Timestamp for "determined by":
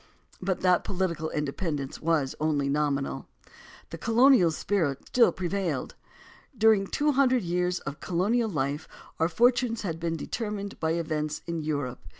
10.17-10.93